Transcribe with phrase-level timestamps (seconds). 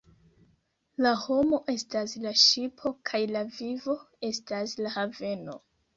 [1.05, 3.99] La homo estas la ŝipo kaj la vivo
[4.31, 5.61] estas la haveno.